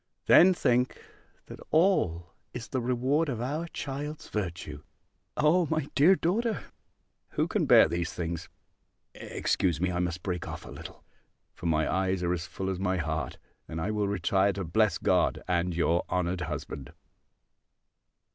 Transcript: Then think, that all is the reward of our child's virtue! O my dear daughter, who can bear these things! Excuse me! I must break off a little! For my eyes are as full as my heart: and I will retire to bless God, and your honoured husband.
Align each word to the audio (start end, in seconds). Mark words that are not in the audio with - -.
Then 0.25 0.55
think, 0.55 0.99
that 1.45 1.59
all 1.69 2.33
is 2.55 2.69
the 2.69 2.81
reward 2.81 3.29
of 3.29 3.39
our 3.39 3.67
child's 3.67 4.29
virtue! 4.29 4.81
O 5.37 5.67
my 5.67 5.89
dear 5.93 6.15
daughter, 6.15 6.63
who 7.33 7.47
can 7.47 7.67
bear 7.67 7.87
these 7.87 8.11
things! 8.11 8.49
Excuse 9.13 9.79
me! 9.79 9.91
I 9.91 9.99
must 9.99 10.23
break 10.23 10.47
off 10.47 10.65
a 10.65 10.71
little! 10.71 11.03
For 11.53 11.67
my 11.67 11.87
eyes 11.87 12.23
are 12.23 12.33
as 12.33 12.47
full 12.47 12.71
as 12.71 12.79
my 12.79 12.97
heart: 12.97 13.37
and 13.67 13.79
I 13.79 13.91
will 13.91 14.07
retire 14.07 14.53
to 14.53 14.63
bless 14.63 14.97
God, 14.97 15.43
and 15.47 15.75
your 15.75 16.03
honoured 16.09 16.41
husband. 16.41 16.93